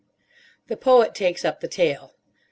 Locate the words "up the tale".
1.45-2.15